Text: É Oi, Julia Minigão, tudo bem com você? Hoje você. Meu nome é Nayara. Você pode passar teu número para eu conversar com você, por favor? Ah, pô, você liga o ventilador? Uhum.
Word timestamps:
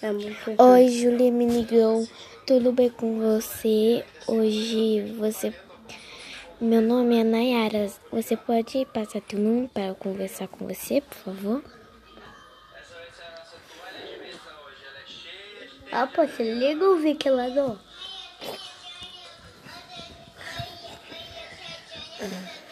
É 0.00 0.12
Oi, 0.62 0.88
Julia 0.90 1.32
Minigão, 1.32 2.06
tudo 2.46 2.70
bem 2.70 2.88
com 2.88 3.18
você? 3.18 4.04
Hoje 4.28 5.12
você. 5.18 5.52
Meu 6.60 6.80
nome 6.80 7.18
é 7.18 7.24
Nayara. 7.24 7.90
Você 8.12 8.36
pode 8.36 8.86
passar 8.94 9.20
teu 9.20 9.40
número 9.40 9.68
para 9.68 9.86
eu 9.86 9.96
conversar 9.96 10.46
com 10.46 10.68
você, 10.68 11.00
por 11.00 11.16
favor? 11.16 11.64
Ah, 15.90 16.06
pô, 16.06 16.24
você 16.24 16.54
liga 16.54 16.88
o 16.88 16.98
ventilador? 16.98 17.76
Uhum. 22.20 22.67